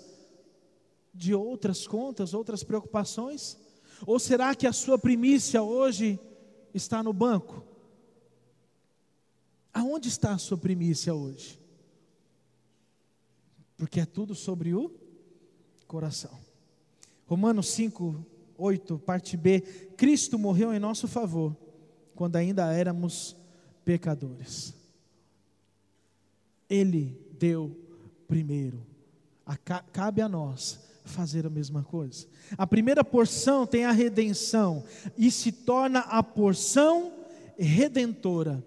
[1.13, 3.58] de outras contas, outras preocupações?
[4.05, 6.19] Ou será que a sua primícia hoje
[6.73, 7.63] está no banco?
[9.73, 11.60] Aonde está a sua primícia hoje?
[13.75, 14.91] Porque é tudo sobre o
[15.88, 16.38] coração.
[17.25, 18.25] Romanos 5,
[18.57, 19.62] 8, parte B.
[19.95, 21.55] Cristo morreu em nosso favor,
[22.15, 23.36] quando ainda éramos
[23.86, 24.73] pecadores.
[26.69, 27.77] Ele deu
[28.27, 28.86] primeiro.
[29.93, 32.27] Cabe a nós fazer a mesma coisa.
[32.57, 34.83] A primeira porção tem a redenção
[35.17, 37.11] e se torna a porção
[37.57, 38.63] redentora.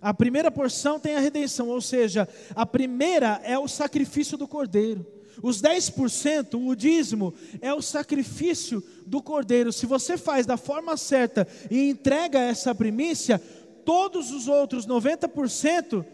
[0.00, 5.06] A primeira porção tem a redenção, ou seja, a primeira é o sacrifício do cordeiro.
[5.40, 9.72] Os 10%, o dízimo, é o sacrifício do cordeiro.
[9.72, 13.40] Se você faz da forma certa e entrega essa primícia,
[13.84, 16.04] todos os outros 90%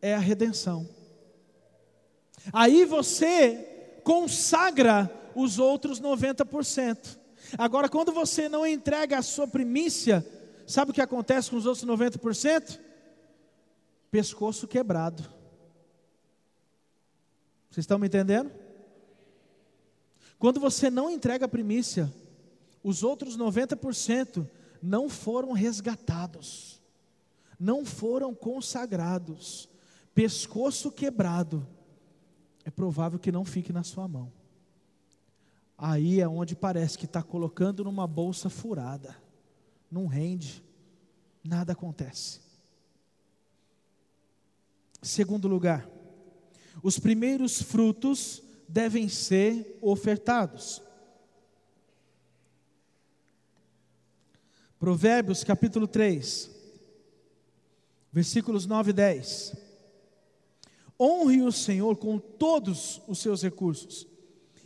[0.00, 0.86] é a redenção.
[2.52, 3.75] Aí você
[4.06, 7.18] consagra os outros 90%.
[7.58, 10.24] Agora, quando você não entrega a sua primícia,
[10.64, 12.78] sabe o que acontece com os outros 90%?
[14.08, 15.24] Pescoço quebrado.
[17.68, 18.52] Vocês estão me entendendo?
[20.38, 22.14] Quando você não entrega a primícia,
[22.84, 24.48] os outros 90%
[24.80, 26.80] não foram resgatados,
[27.58, 29.68] não foram consagrados,
[30.14, 31.66] pescoço quebrado,
[32.66, 34.32] é provável que não fique na sua mão.
[35.78, 39.16] Aí é onde parece que está colocando numa bolsa furada,
[39.88, 40.64] não rende,
[41.44, 42.40] nada acontece.
[45.00, 45.88] Segundo lugar,
[46.82, 50.82] os primeiros frutos devem ser ofertados.
[54.76, 56.50] Provérbios capítulo 3,
[58.12, 59.65] versículos 9 e 10.
[60.98, 64.06] Honre o Senhor com todos os seus recursos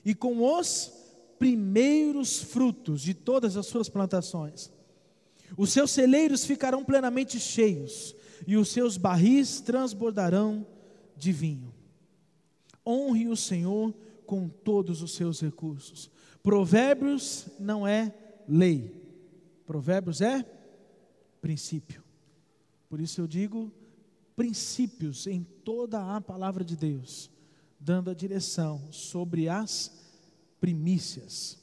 [0.04, 0.92] e com os
[1.38, 4.70] primeiros frutos de todas as suas plantações.
[5.56, 8.14] Os seus celeiros ficarão plenamente cheios
[8.46, 10.66] e os seus barris transbordarão
[11.16, 11.74] de vinho.
[12.86, 13.94] Honre o Senhor
[14.26, 16.10] com todos os seus recursos.
[16.42, 18.14] Provérbios não é
[18.48, 18.94] lei,
[19.66, 20.44] Provérbios é
[21.40, 22.02] princípio.
[22.88, 23.72] Por isso eu digo
[24.40, 27.30] princípios em toda a palavra de Deus,
[27.78, 29.92] dando a direção sobre as
[30.58, 31.58] primícias.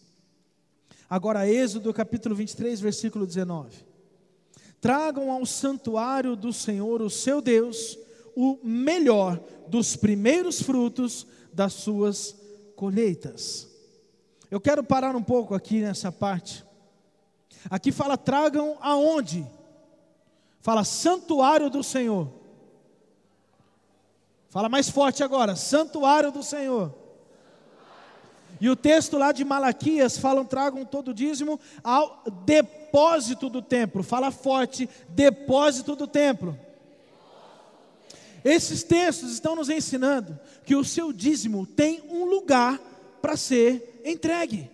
[1.09, 3.83] Agora, Êxodo capítulo 23, versículo 19.
[4.79, 7.97] Tragam ao santuário do Senhor, o seu Deus,
[8.35, 12.35] o melhor dos primeiros frutos das suas
[12.75, 13.67] colheitas.
[14.51, 16.63] Eu quero parar um pouco aqui nessa parte.
[17.71, 19.43] Aqui fala tragam aonde?
[20.59, 22.36] Fala santuário do Senhor.
[24.49, 26.93] Fala mais forte agora, santuário do Senhor.
[28.59, 34.01] E o texto lá de Malaquias falam tragam todo o dízimo ao depósito do templo.
[34.01, 36.57] Fala forte, depósito do templo.
[38.43, 42.79] Esses textos estão nos ensinando que o seu dízimo tem um lugar
[43.21, 44.71] para ser entregue.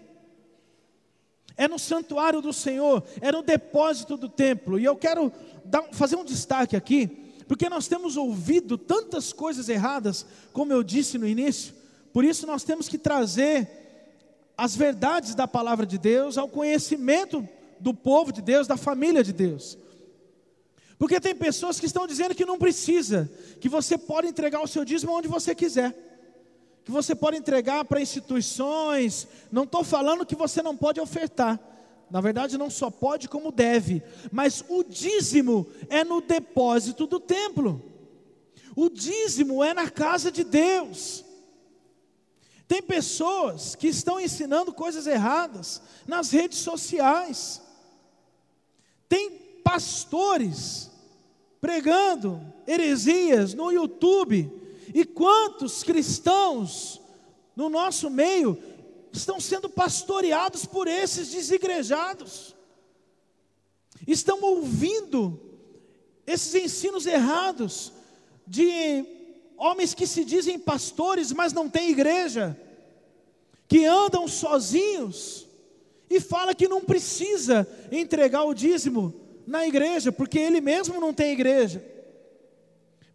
[1.57, 4.79] É no santuário do Senhor, é no depósito do templo.
[4.79, 5.31] E eu quero
[5.65, 7.22] dar, fazer um destaque aqui,
[7.53, 11.75] porque nós temos ouvido tantas coisas erradas, como eu disse no início,
[12.11, 13.69] por isso nós temos que trazer
[14.57, 17.47] as verdades da palavra de Deus ao conhecimento
[17.79, 19.77] do povo de Deus, da família de Deus.
[20.97, 23.29] Porque tem pessoas que estão dizendo que não precisa,
[23.61, 25.95] que você pode entregar o seu dízimo onde você quiser,
[26.83, 29.27] que você pode entregar para instituições.
[29.51, 31.59] Não estou falando que você não pode ofertar,
[32.13, 37.81] na verdade, não só pode, como deve, mas o dízimo é no depósito do templo,
[38.75, 41.25] o dízimo é na casa de Deus.
[42.67, 47.59] Tem pessoas que estão ensinando coisas erradas nas redes sociais,
[49.09, 49.31] tem
[49.63, 50.91] pastores
[51.59, 54.51] pregando heresias no YouTube.
[54.93, 57.01] E quantos cristãos
[57.55, 58.55] no nosso meio
[59.13, 62.55] estão sendo pastoreados por esses desigrejados?
[64.07, 65.39] Estão ouvindo
[66.25, 67.93] esses ensinos errados
[68.45, 69.05] de
[69.55, 72.59] homens que se dizem pastores, mas não têm igreja,
[73.67, 75.47] que andam sozinhos
[76.09, 79.13] e fala que não precisa entregar o dízimo
[79.45, 81.83] na igreja, porque ele mesmo não tem igreja.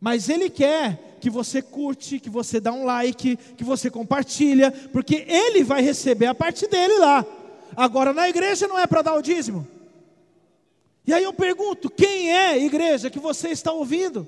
[0.00, 5.24] Mas ele quer que você curte, que você dá um like, que você compartilha, porque
[5.28, 7.24] ele vai receber a parte dele lá.
[7.76, 9.66] Agora na igreja não é para dar o dízimo.
[11.06, 14.26] E aí eu pergunto: quem é igreja que você está ouvindo?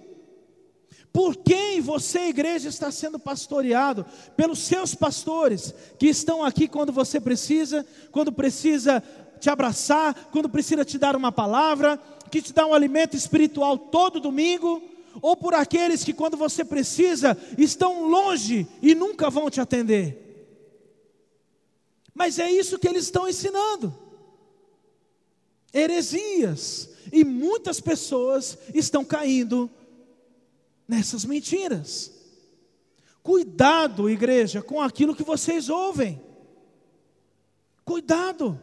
[1.13, 4.07] Por quem você, igreja, está sendo pastoreado?
[4.37, 9.03] Pelos seus pastores, que estão aqui quando você precisa, quando precisa
[9.41, 11.99] te abraçar, quando precisa te dar uma palavra,
[12.31, 14.81] que te dá um alimento espiritual todo domingo,
[15.21, 20.31] ou por aqueles que, quando você precisa, estão longe e nunca vão te atender.
[22.15, 23.95] Mas é isso que eles estão ensinando.
[25.73, 26.91] Heresias.
[27.13, 29.71] E muitas pessoas estão caindo
[30.87, 32.13] nessas mentiras.
[33.23, 36.21] Cuidado, igreja, com aquilo que vocês ouvem.
[37.85, 38.61] Cuidado.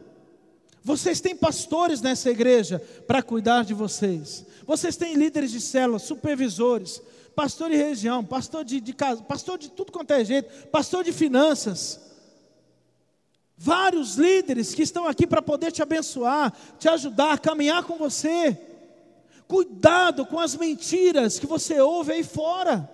[0.84, 4.46] Vocês têm pastores nessa igreja para cuidar de vocês.
[4.68, 7.02] Vocês têm líderes de células, supervisores,
[7.34, 11.14] pastor de região, pastor de, de casa, pastor de tudo quanto é jeito, pastor de
[11.14, 12.02] finanças.
[13.58, 18.60] Vários líderes que estão aqui para poder te abençoar, te ajudar, caminhar com você.
[19.48, 22.92] Cuidado com as mentiras que você ouve aí fora.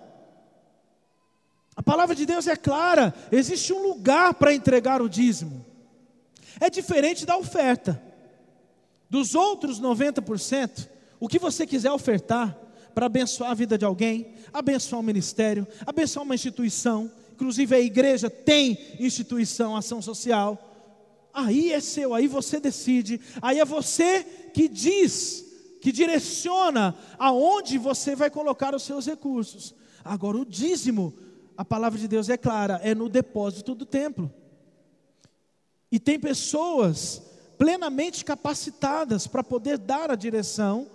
[1.74, 5.66] A palavra de Deus é clara: existe um lugar para entregar o dízimo.
[6.60, 8.00] É diferente da oferta.
[9.10, 12.58] Dos outros 90%, o que você quiser ofertar
[12.94, 18.30] para abençoar a vida de alguém, abençoar um ministério, abençoar uma instituição, inclusive a igreja
[18.30, 20.70] tem instituição, ação social.
[21.32, 24.22] Aí é seu, aí você decide, aí é você
[24.54, 25.44] que diz,
[25.80, 29.74] que direciona aonde você vai colocar os seus recursos.
[30.04, 31.12] Agora, o dízimo,
[31.56, 34.32] a palavra de Deus é clara, é no depósito do templo.
[35.90, 37.22] E tem pessoas
[37.58, 40.88] plenamente capacitadas para poder dar a direção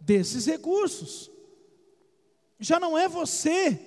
[0.00, 1.30] desses recursos.
[2.58, 3.78] Já não é você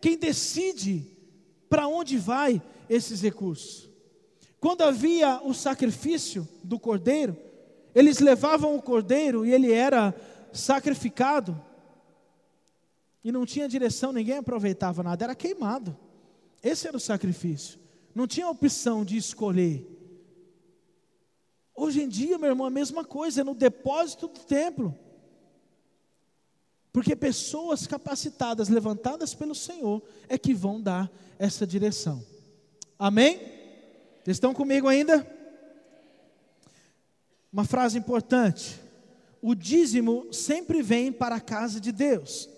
[0.00, 1.06] quem decide
[1.68, 3.88] para onde vai esses recursos.
[4.60, 7.36] Quando havia o sacrifício do cordeiro,
[7.94, 10.14] eles levavam o cordeiro e ele era
[10.52, 11.60] sacrificado.
[13.24, 15.96] E não tinha direção, ninguém aproveitava nada, era queimado.
[16.62, 17.78] Esse era o sacrifício.
[18.14, 19.88] Não tinha opção de escolher.
[21.74, 24.96] Hoje em dia, meu irmão, a mesma coisa, é no depósito do templo.
[26.92, 32.22] Porque pessoas capacitadas, levantadas pelo Senhor, é que vão dar essa direção.
[32.98, 33.40] Amém?
[34.26, 35.26] Estão comigo ainda?
[37.50, 38.78] Uma frase importante:
[39.40, 42.48] o dízimo sempre vem para a casa de Deus.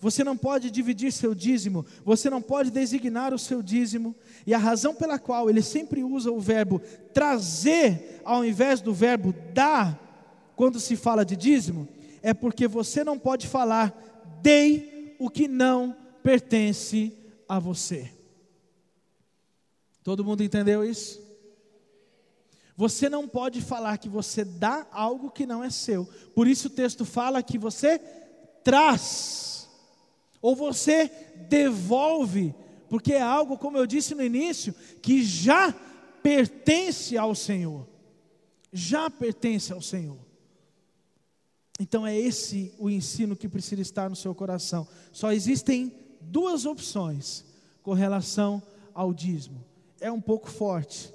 [0.00, 4.14] Você não pode dividir seu dízimo, você não pode designar o seu dízimo,
[4.46, 6.80] e a razão pela qual ele sempre usa o verbo
[7.14, 10.02] trazer ao invés do verbo dar,
[10.54, 11.88] quando se fala de dízimo,
[12.26, 13.96] é porque você não pode falar
[14.42, 17.16] dei o que não pertence
[17.48, 18.10] a você.
[20.02, 21.22] Todo mundo entendeu isso?
[22.76, 26.04] Você não pode falar que você dá algo que não é seu.
[26.34, 28.00] Por isso o texto fala que você
[28.64, 29.68] traz,
[30.42, 31.08] ou você
[31.48, 32.52] devolve,
[32.88, 35.72] porque é algo, como eu disse no início, que já
[36.24, 37.86] pertence ao Senhor.
[38.72, 40.25] Já pertence ao Senhor.
[41.78, 44.86] Então é esse o ensino que precisa estar no seu coração.
[45.12, 47.44] Só existem duas opções
[47.82, 48.62] com relação
[48.94, 49.64] ao dízimo.
[50.00, 51.12] É um pouco forte,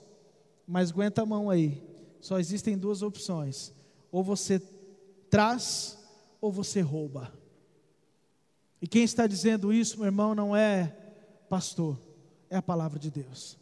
[0.67, 1.81] mas aguenta a mão aí.
[2.19, 3.73] Só existem duas opções:
[4.11, 4.61] ou você
[5.29, 5.97] traz
[6.39, 7.33] ou você rouba.
[8.81, 10.87] E quem está dizendo isso, meu irmão, não é
[11.49, 11.99] pastor,
[12.49, 13.57] é a palavra de Deus.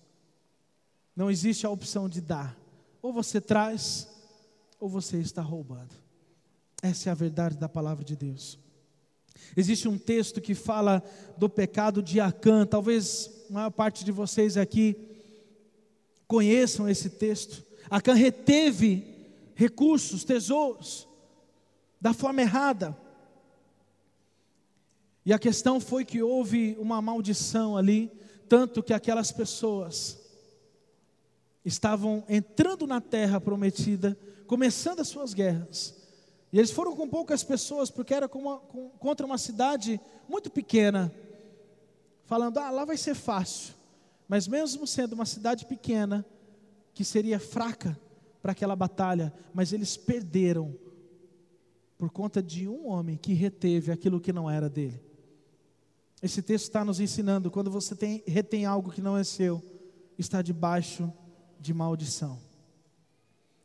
[1.15, 2.57] Não existe a opção de dar.
[3.01, 4.07] Ou você traz,
[4.79, 5.93] ou você está roubando.
[6.81, 8.57] Essa é a verdade da palavra de Deus.
[9.55, 11.03] Existe um texto que fala
[11.37, 14.95] do pecado de Acã, talvez a maior parte de vocês aqui
[16.27, 17.65] conheçam esse texto.
[17.89, 19.03] Acã reteve
[19.55, 21.07] recursos, tesouros,
[21.99, 22.95] da forma errada.
[25.25, 28.11] E a questão foi que houve uma maldição ali,
[28.47, 30.17] tanto que aquelas pessoas
[31.65, 35.98] estavam entrando na terra prometida, começando as suas guerras.
[36.51, 40.49] E eles foram com poucas pessoas, porque era com uma, com, contra uma cidade muito
[40.49, 41.13] pequena,
[42.25, 43.73] falando: ah, lá vai ser fácil.
[44.27, 46.25] Mas mesmo sendo uma cidade pequena,
[46.93, 47.99] que seria fraca
[48.41, 50.75] para aquela batalha, mas eles perderam
[51.97, 55.03] por conta de um homem que reteve aquilo que não era dele.
[56.21, 59.63] Esse texto está nos ensinando: quando você tem, retém algo que não é seu,
[60.17, 61.11] está debaixo
[61.59, 62.39] de maldição.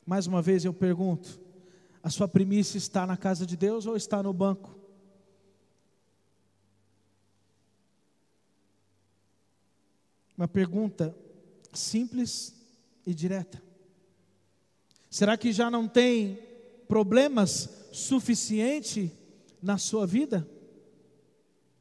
[0.04, 1.40] Mais uma vez eu pergunto:
[2.04, 4.78] a sua primícia está na casa de Deus ou está no banco?
[10.36, 11.16] Uma pergunta
[11.72, 12.54] simples
[13.06, 13.62] e direta.
[15.08, 16.38] Será que já não tem
[16.86, 19.10] problemas suficiente
[19.62, 20.46] na sua vida?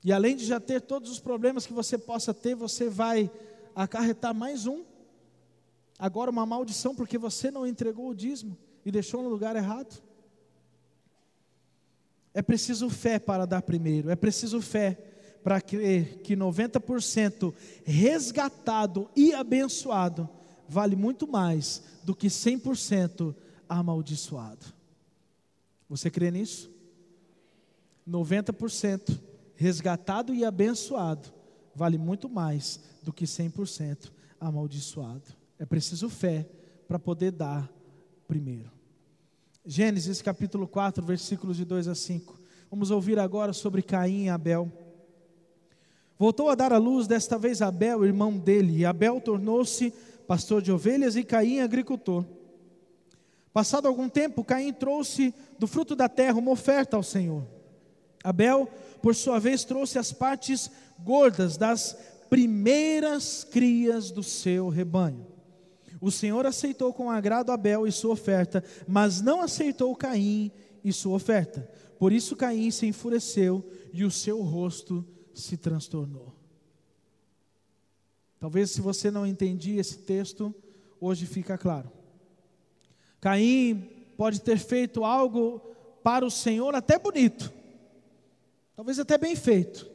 [0.06, 3.30] E além de já ter todos os problemas que você possa ter, você vai
[3.76, 4.86] acarretar mais um.
[6.00, 10.02] Agora uma maldição porque você não entregou o dízimo e deixou no lugar errado.
[12.34, 14.98] É preciso fé para dar primeiro, é preciso fé
[15.44, 17.54] para crer que 90%
[17.84, 20.27] resgatado e abençoado
[20.67, 23.36] vale muito mais do que 100%
[23.67, 24.65] amaldiçoado.
[25.90, 26.71] Você crê nisso?
[28.08, 29.19] 90%
[29.56, 31.31] resgatado e abençoado
[31.75, 35.23] vale muito mais do que 100% amaldiçoado.
[35.60, 36.48] É preciso fé
[36.88, 37.69] para poder dar
[38.27, 38.71] primeiro.
[39.66, 42.38] Gênesis capítulo 4, versículos de 2 a 5.
[42.70, 44.70] Vamos ouvir agora sobre Caim e Abel.
[46.20, 49.94] Voltou a dar à luz, desta vez Abel, irmão dele, e Abel tornou-se
[50.28, 52.26] pastor de ovelhas e Caim agricultor.
[53.54, 57.48] Passado algum tempo, Caim trouxe do fruto da terra uma oferta ao Senhor.
[58.22, 58.68] Abel,
[59.02, 61.98] por sua vez, trouxe as partes gordas das
[62.30, 65.33] primeiras crias do seu rebanho.
[66.04, 70.51] O Senhor aceitou com agrado Abel e sua oferta, mas não aceitou Caim
[70.83, 71.62] e sua oferta.
[71.97, 76.35] Por isso Caim se enfureceu e o seu rosto se transtornou.
[78.37, 80.54] Talvez se você não entendia esse texto,
[80.99, 81.89] hoje fica claro.
[83.21, 85.62] Caim pode ter feito algo
[86.04, 87.49] para o Senhor até bonito,
[88.75, 89.89] talvez até bem feito,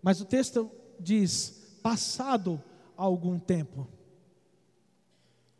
[0.00, 0.70] mas o texto
[1.00, 2.62] diz: passado
[2.96, 3.95] algum tempo.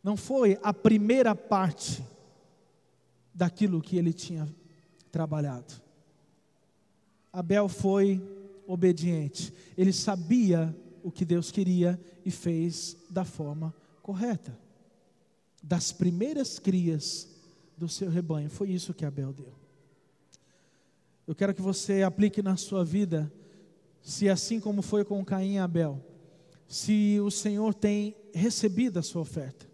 [0.06, 2.00] Não foi a primeira parte
[3.34, 4.46] daquilo que ele tinha
[5.10, 5.82] trabalhado.
[7.32, 8.22] Abel foi
[8.68, 14.56] obediente, ele sabia o que Deus queria e fez da forma correta.
[15.60, 17.28] Das primeiras crias
[17.76, 19.52] do seu rebanho, foi isso que Abel deu.
[21.26, 23.28] Eu quero que você aplique na sua vida,
[24.00, 26.00] se assim como foi com Caim e Abel,
[26.68, 29.66] se o Senhor tem recebido a sua oferta,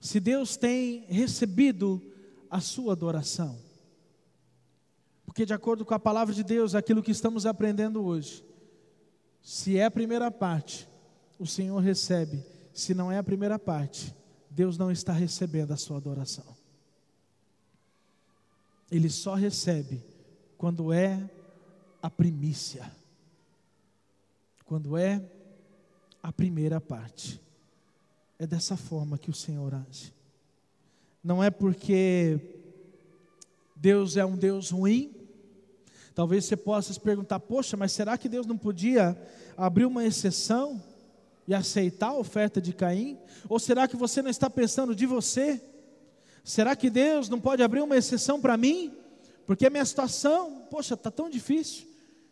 [0.00, 2.02] se Deus tem recebido
[2.50, 3.58] a sua adoração.
[5.24, 8.44] Porque, de acordo com a palavra de Deus, aquilo que estamos aprendendo hoje,
[9.42, 10.88] se é a primeira parte,
[11.38, 12.42] o Senhor recebe,
[12.72, 14.14] se não é a primeira parte,
[14.50, 16.56] Deus não está recebendo a sua adoração.
[18.90, 20.02] Ele só recebe
[20.56, 21.28] quando é
[22.00, 22.90] a primícia,
[24.64, 25.22] quando é
[26.22, 27.40] a primeira parte.
[28.38, 30.12] É dessa forma que o Senhor age.
[31.22, 32.38] Não é porque
[33.74, 35.14] Deus é um Deus ruim.
[36.14, 39.16] Talvez você possa se perguntar: poxa, mas será que Deus não podia
[39.56, 40.82] abrir uma exceção
[41.48, 43.18] e aceitar a oferta de Caim?
[43.48, 45.60] Ou será que você não está pensando de você?
[46.44, 48.92] Será que Deus não pode abrir uma exceção para mim?
[49.46, 51.86] Porque a minha situação, poxa, está tão difícil.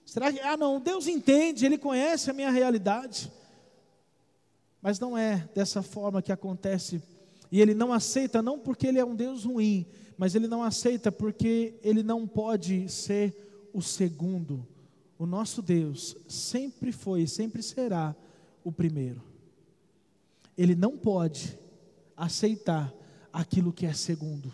[0.04, 3.30] Será que, ah, não, Deus entende, Ele conhece a minha realidade.
[4.84, 7.02] Mas não é dessa forma que acontece.
[7.50, 9.86] E Ele não aceita, não porque Ele é um Deus ruim,
[10.18, 14.68] mas Ele não aceita porque Ele não pode ser o segundo.
[15.18, 18.14] O nosso Deus sempre foi e sempre será
[18.62, 19.22] o primeiro.
[20.54, 21.58] Ele não pode
[22.14, 22.92] aceitar
[23.32, 24.52] aquilo que é segundo,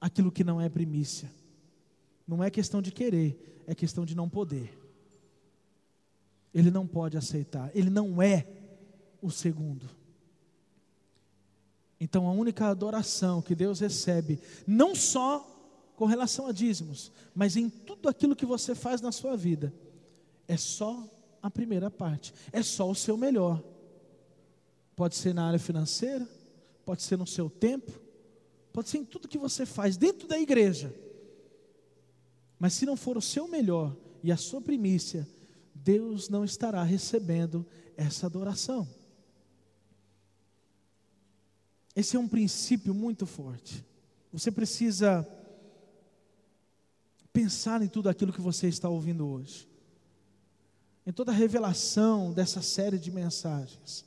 [0.00, 1.32] aquilo que não é primícia.
[2.26, 4.76] Não é questão de querer, é questão de não poder.
[6.52, 8.57] Ele não pode aceitar, ele não é
[9.20, 9.88] o segundo.
[12.00, 15.44] Então a única adoração que Deus recebe, não só
[15.96, 19.72] com relação a dízimos, mas em tudo aquilo que você faz na sua vida,
[20.46, 21.08] é só
[21.42, 23.62] a primeira parte, é só o seu melhor.
[24.94, 26.28] Pode ser na área financeira,
[26.84, 27.92] pode ser no seu tempo,
[28.72, 30.94] pode ser em tudo que você faz dentro da igreja.
[32.58, 35.28] Mas se não for o seu melhor e a sua primícia,
[35.74, 37.66] Deus não estará recebendo
[37.96, 38.88] essa adoração.
[41.98, 43.84] Esse é um princípio muito forte.
[44.32, 45.28] Você precisa
[47.32, 49.68] pensar em tudo aquilo que você está ouvindo hoje,
[51.04, 54.04] em toda a revelação dessa série de mensagens.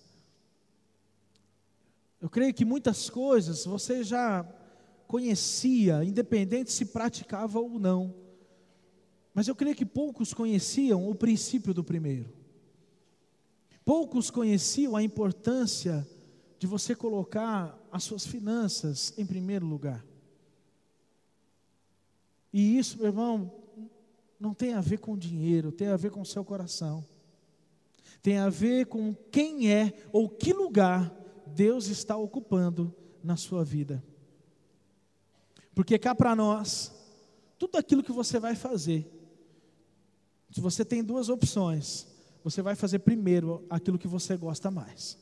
[2.22, 4.46] Eu creio que muitas coisas você já
[5.06, 8.16] conhecia, independente se praticava ou não.
[9.34, 12.32] Mas eu creio que poucos conheciam o princípio do primeiro.
[13.84, 16.08] Poucos conheciam a importância
[16.58, 20.06] de você colocar as suas finanças em primeiro lugar.
[22.54, 23.52] E isso, meu irmão,
[24.40, 27.06] não tem a ver com dinheiro, tem a ver com o seu coração.
[28.22, 31.12] Tem a ver com quem é ou que lugar
[31.48, 34.04] Deus está ocupando na sua vida.
[35.74, 36.92] Porque cá para nós,
[37.58, 39.10] tudo aquilo que você vai fazer,
[40.52, 42.08] se você tem duas opções,
[42.44, 45.18] você vai fazer primeiro aquilo que você gosta mais.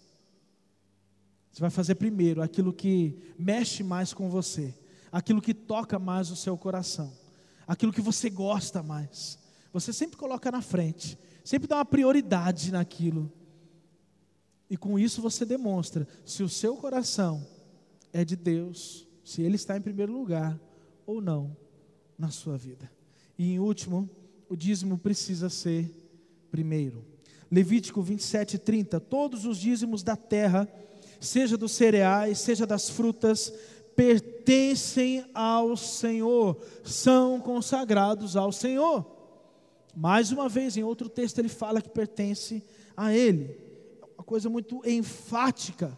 [1.51, 4.73] Você vai fazer primeiro aquilo que mexe mais com você,
[5.11, 7.11] aquilo que toca mais o seu coração,
[7.67, 9.37] aquilo que você gosta mais.
[9.73, 13.31] Você sempre coloca na frente, sempre dá uma prioridade naquilo.
[14.69, 17.45] E com isso você demonstra se o seu coração
[18.13, 20.59] é de Deus, se ele está em primeiro lugar
[21.05, 21.55] ou não
[22.17, 22.91] na sua vida.
[23.37, 24.09] E em último,
[24.47, 25.89] o dízimo precisa ser
[26.51, 27.05] primeiro.
[27.51, 28.99] Levítico 27, 30.
[28.99, 30.67] Todos os dízimos da terra,
[31.19, 33.53] seja dos cereais, seja das frutas,
[33.95, 39.05] pertencem ao Senhor, são consagrados ao Senhor.
[39.95, 42.63] Mais uma vez, em outro texto, ele fala que pertence
[42.95, 43.69] a Ele
[44.29, 45.97] coisa muito enfática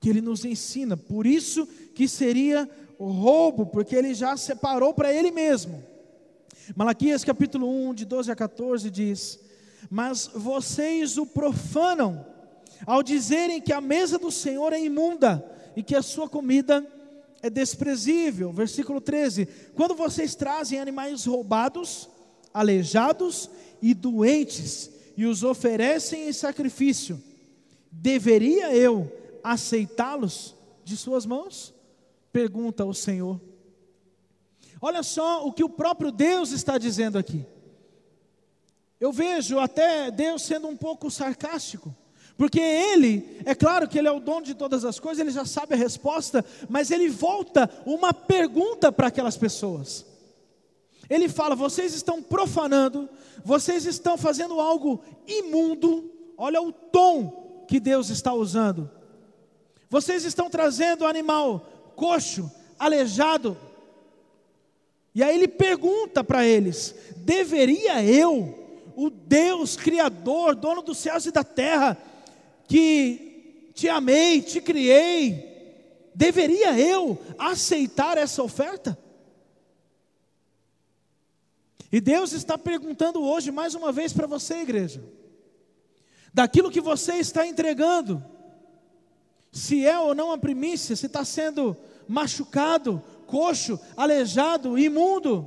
[0.00, 0.96] que ele nos ensina.
[0.96, 5.80] Por isso que seria roubo, porque ele já separou para ele mesmo.
[6.74, 9.38] Malaquias capítulo 1, de 12 a 14 diz:
[9.88, 12.26] Mas vocês o profanam
[12.86, 15.44] ao dizerem que a mesa do Senhor é imunda
[15.76, 16.86] e que a sua comida
[17.42, 18.52] é desprezível.
[18.52, 22.08] Versículo 13: Quando vocês trazem animais roubados,
[22.52, 27.22] aleijados e doentes e os oferecem em sacrifício,
[27.90, 29.10] deveria eu
[29.42, 30.54] aceitá-los
[30.84, 31.74] de suas mãos?
[32.32, 33.40] Pergunta o Senhor.
[34.80, 37.44] Olha só o que o próprio Deus está dizendo aqui.
[38.98, 41.94] Eu vejo até Deus sendo um pouco sarcástico.
[42.36, 45.44] Porque ele, é claro que ele é o dono de todas as coisas, ele já
[45.44, 50.04] sabe a resposta, mas ele volta uma pergunta para aquelas pessoas.
[51.08, 53.08] Ele fala: vocês estão profanando,
[53.44, 58.90] vocês estão fazendo algo imundo, olha o tom que Deus está usando.
[59.90, 63.56] Vocês estão trazendo animal coxo, aleijado.
[65.14, 71.30] E aí ele pergunta para eles: deveria eu, o Deus Criador, dono dos céus e
[71.30, 71.98] da terra,
[72.72, 78.98] que te amei, te criei, deveria eu aceitar essa oferta?
[81.92, 85.04] E Deus está perguntando hoje mais uma vez para você, igreja,
[86.32, 88.24] daquilo que você está entregando,
[89.52, 91.76] se é ou não a primícia, se está sendo
[92.08, 95.46] machucado, coxo, aleijado, imundo,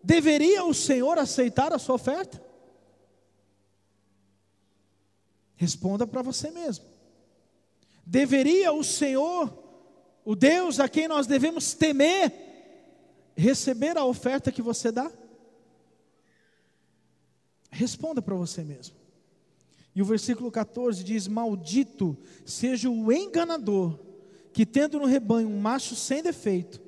[0.00, 2.45] deveria o Senhor aceitar a sua oferta?
[5.56, 6.84] Responda para você mesmo.
[8.04, 9.52] Deveria o Senhor,
[10.24, 12.32] o Deus a quem nós devemos temer,
[13.34, 15.10] receber a oferta que você dá?
[17.70, 18.94] Responda para você mesmo.
[19.94, 23.98] E o versículo 14 diz: Maldito seja o enganador
[24.52, 26.80] que, tendo no rebanho um macho sem defeito,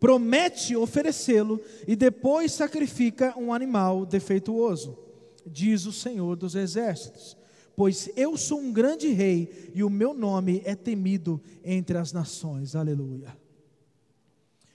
[0.00, 4.98] promete oferecê-lo e depois sacrifica um animal defeituoso,
[5.46, 7.37] diz o Senhor dos Exércitos
[7.78, 12.74] pois eu sou um grande rei e o meu nome é temido entre as nações.
[12.74, 13.38] Aleluia.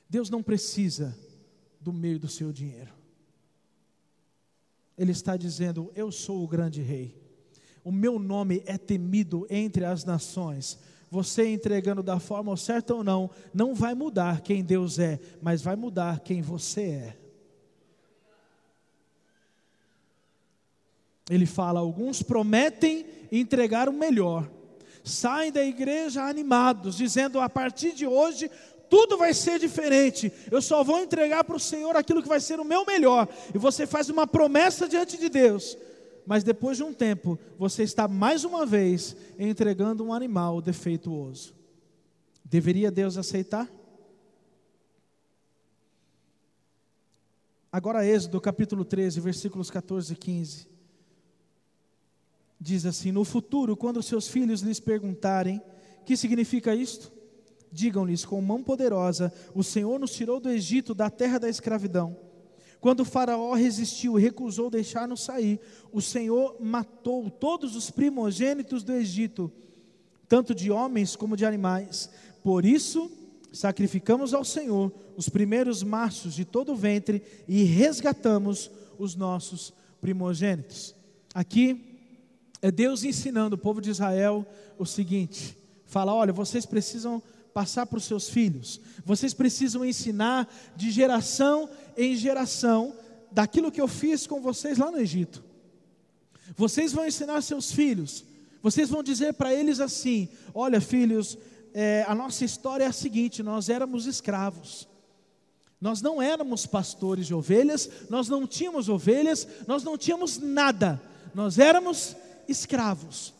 [0.09, 1.13] Deus não precisa
[1.81, 2.93] do meio do seu dinheiro.
[4.97, 7.21] Ele está dizendo: Eu sou o grande rei.
[7.83, 10.79] O meu nome é temido entre as nações.
[11.11, 15.75] Você entregando da forma certa ou não, não vai mudar quem Deus é, mas vai
[15.75, 17.22] mudar quem você é.
[21.30, 24.49] Ele fala: alguns prometem entregar o melhor,
[25.03, 28.49] saem da igreja animados, dizendo: a partir de hoje
[28.89, 32.59] tudo vai ser diferente, eu só vou entregar para o Senhor aquilo que vai ser
[32.59, 33.28] o meu melhor.
[33.53, 35.76] E você faz uma promessa diante de Deus,
[36.28, 41.55] mas depois de um tempo, você está mais uma vez entregando um animal defeituoso.
[42.45, 43.67] Deveria Deus aceitar?
[47.71, 50.72] Agora, Êxodo capítulo 13, versículos 14 e 15
[52.64, 55.61] diz assim: No futuro, quando seus filhos lhes perguntarem:
[56.05, 57.11] Que significa isto?
[57.72, 62.16] Digam-lhes com mão poderosa: O Senhor nos tirou do Egito, da terra da escravidão.
[62.80, 65.59] Quando o Faraó resistiu e recusou deixar-nos sair,
[65.91, 69.51] o Senhor matou todos os primogênitos do Egito,
[70.28, 72.09] tanto de homens como de animais.
[72.41, 73.09] Por isso,
[73.53, 80.93] sacrificamos ao Senhor os primeiros machos de todo o ventre e resgatamos os nossos primogênitos.
[81.34, 81.92] Aqui
[82.64, 84.47] é Deus ensinando o povo de Israel
[84.80, 85.55] o seguinte:
[85.86, 87.22] fala, olha, vocês precisam
[87.53, 92.95] passar para os seus filhos, vocês precisam ensinar de geração em geração
[93.32, 95.43] daquilo que eu fiz com vocês lá no Egito.
[96.55, 98.24] Vocês vão ensinar seus filhos,
[98.61, 101.38] vocês vão dizer para eles assim: olha, filhos,
[101.74, 104.88] é, a nossa história é a seguinte: nós éramos escravos.
[105.82, 111.01] Nós não éramos pastores de ovelhas, nós não tínhamos ovelhas, nós não tínhamos nada,
[111.36, 112.16] nós éramos
[112.47, 113.33] escravos.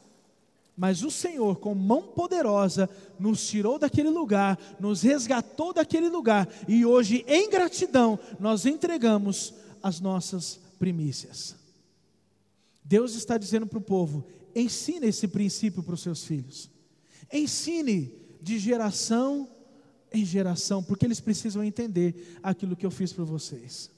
[0.76, 2.89] Mas o Senhor, com mão poderosa,
[3.20, 9.99] nos tirou daquele lugar, nos resgatou daquele lugar, e hoje, em gratidão, nós entregamos as
[9.99, 11.56] nossas primícias.
[12.84, 14.26] Deus está dizendo para o povo:
[14.56, 16.70] ensine esse princípio para os seus filhos,
[17.32, 19.47] ensine de geração
[20.12, 23.91] em geração, porque eles precisam entender aquilo que eu fiz para vocês.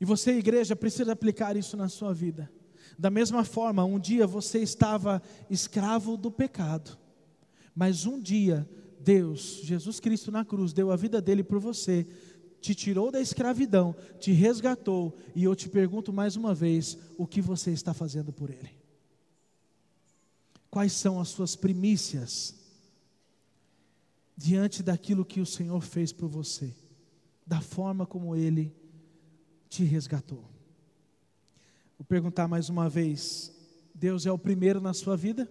[0.00, 2.50] E você, igreja, precisa aplicar isso na sua vida.
[2.98, 6.98] Da mesma forma, um dia você estava escravo do pecado,
[7.74, 8.68] mas um dia
[9.02, 12.06] Deus, Jesus Cristo na cruz, deu a vida dele por você,
[12.60, 17.40] te tirou da escravidão, te resgatou, e eu te pergunto mais uma vez: o que
[17.40, 18.70] você está fazendo por ele?
[20.70, 22.54] Quais são as suas primícias
[24.36, 26.74] diante daquilo que o Senhor fez por você,
[27.44, 28.74] da forma como ele
[29.68, 30.51] te resgatou?
[32.12, 33.50] Perguntar mais uma vez:
[33.94, 35.50] Deus é o primeiro na sua vida?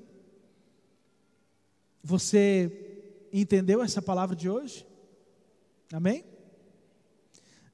[2.04, 4.86] Você entendeu essa palavra de hoje?
[5.92, 6.24] Amém?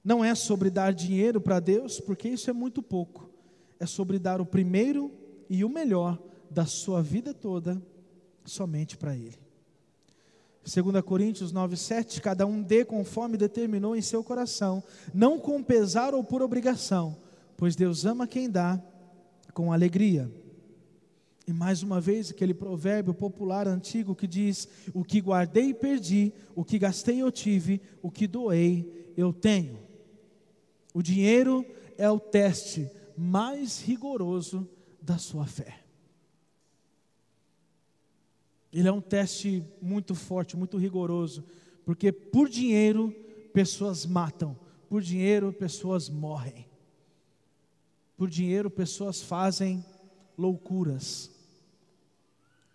[0.01, 3.29] Não é sobre dar dinheiro para Deus, porque isso é muito pouco.
[3.77, 5.11] É sobre dar o primeiro
[5.49, 6.17] e o melhor
[6.49, 7.81] da sua vida toda
[8.45, 9.37] somente para Ele.
[10.63, 14.81] 2 Coríntios 9, 7, cada um dê conforme determinou em seu coração,
[15.13, 17.17] não com pesar ou por obrigação,
[17.57, 18.81] pois Deus ama quem dá
[19.53, 20.31] com alegria.
[21.47, 26.63] E mais uma vez, aquele provérbio popular antigo que diz: O que guardei, perdi, o
[26.63, 29.79] que gastei, eu tive, o que doei, eu tenho.
[30.93, 31.65] O dinheiro
[31.97, 34.69] é o teste mais rigoroso
[35.01, 35.79] da sua fé.
[38.71, 41.43] Ele é um teste muito forte, muito rigoroso,
[41.85, 43.11] porque por dinheiro
[43.53, 46.66] pessoas matam, por dinheiro pessoas morrem,
[48.17, 49.85] por dinheiro pessoas fazem
[50.37, 51.31] loucuras.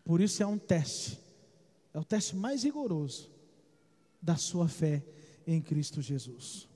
[0.04, 1.18] Por isso é um teste,
[1.92, 3.30] é o teste mais rigoroso
[4.20, 5.04] da sua fé
[5.46, 6.68] em Cristo Jesus.